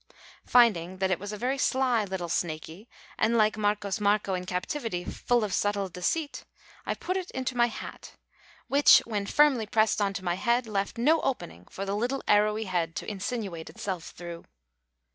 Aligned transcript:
Finding 0.47 0.97
that 0.97 1.11
it 1.11 1.19
was 1.19 1.31
a 1.31 1.37
very 1.37 1.59
sly 1.59 2.03
little 2.05 2.27
snakey, 2.27 2.89
and, 3.19 3.37
like 3.37 3.55
Marcos 3.55 3.99
Marcó 3.99 4.35
in 4.35 4.47
captivity, 4.47 5.03
full 5.03 5.43
of 5.43 5.53
subtle 5.53 5.89
deceit, 5.89 6.43
I 6.87 6.95
put 6.95 7.17
it 7.17 7.29
into 7.35 7.55
my 7.55 7.67
hat, 7.67 8.15
which, 8.67 9.03
when 9.05 9.27
firmly 9.27 9.67
pressed 9.67 10.01
on 10.01 10.13
to 10.15 10.25
my 10.25 10.37
head, 10.37 10.65
left 10.65 10.97
no 10.97 11.21
opening 11.21 11.65
for 11.69 11.85
the 11.85 11.95
little 11.95 12.23
arrowy 12.27 12.63
head 12.63 12.95
to 12.95 13.07
insinuate 13.07 13.69
itself 13.69 14.05
through. 14.09 14.45